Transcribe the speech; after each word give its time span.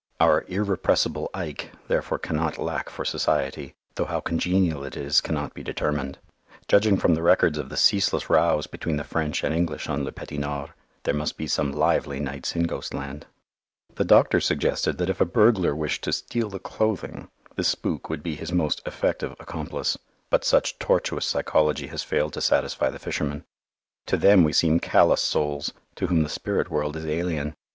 Our 0.19 0.45
"irrepressible 0.47 1.29
Ike" 1.31 1.73
therefore 1.87 2.17
cannot 2.17 2.57
lack 2.57 2.89
for 2.89 3.05
society, 3.05 3.75
though 3.93 4.05
how 4.05 4.19
congenial 4.19 4.83
it 4.83 4.97
is 4.97 5.21
cannot 5.21 5.53
be 5.53 5.61
determined. 5.61 6.17
Judging 6.67 6.97
from 6.97 7.13
the 7.13 7.21
records 7.21 7.59
of 7.59 7.69
the 7.69 7.77
ceaseless 7.77 8.27
rows 8.27 8.65
between 8.65 8.97
the 8.97 9.03
French 9.03 9.43
and 9.43 9.53
English 9.53 9.87
on 9.87 10.03
Le 10.03 10.11
Petit 10.11 10.39
Nord, 10.39 10.71
there 11.03 11.13
must 11.13 11.37
be 11.37 11.45
some 11.45 11.71
lively 11.71 12.19
nights 12.19 12.55
in 12.55 12.63
ghostland. 12.63 13.27
The 13.93 14.03
doctor 14.03 14.41
suggested 14.41 14.97
that 14.97 15.11
if 15.11 15.21
a 15.21 15.23
burglar 15.25 15.75
wished 15.75 16.03
to 16.05 16.13
steal 16.13 16.49
the 16.49 16.57
clothing, 16.57 17.29
this 17.55 17.67
spook 17.67 18.09
would 18.09 18.23
be 18.23 18.33
his 18.33 18.51
most 18.51 18.81
effective 18.87 19.35
accomplice, 19.39 19.99
but 20.31 20.43
such 20.43 20.79
tortuous 20.79 21.27
psychology 21.27 21.85
has 21.89 22.01
failed 22.01 22.33
to 22.33 22.41
satisfy 22.41 22.89
the 22.89 22.97
fishermen. 22.97 23.43
To 24.07 24.17
them 24.17 24.43
we 24.43 24.51
seem 24.51 24.79
callous 24.79 25.21
souls, 25.21 25.73
to 25.93 26.07
whom 26.07 26.23
the 26.23 26.27
spirit 26.29 26.71
world 26.71 26.95
is 26.95 27.05
alien. 27.05 27.53